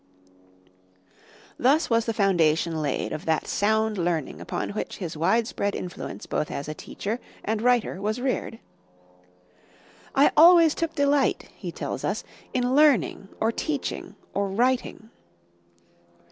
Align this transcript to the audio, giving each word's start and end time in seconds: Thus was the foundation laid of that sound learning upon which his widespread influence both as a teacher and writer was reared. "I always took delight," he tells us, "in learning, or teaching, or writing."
Thus 1.59 1.87
was 1.87 2.05
the 2.07 2.13
foundation 2.15 2.81
laid 2.81 3.13
of 3.13 3.25
that 3.25 3.45
sound 3.45 3.99
learning 3.99 4.41
upon 4.41 4.71
which 4.71 4.97
his 4.97 5.15
widespread 5.15 5.75
influence 5.75 6.25
both 6.25 6.49
as 6.49 6.67
a 6.67 6.73
teacher 6.73 7.19
and 7.45 7.61
writer 7.61 8.01
was 8.01 8.19
reared. 8.19 8.57
"I 10.15 10.31
always 10.35 10.73
took 10.73 10.95
delight," 10.95 11.49
he 11.55 11.71
tells 11.71 12.03
us, 12.03 12.23
"in 12.51 12.73
learning, 12.75 13.29
or 13.39 13.51
teaching, 13.51 14.15
or 14.33 14.49
writing." 14.49 15.11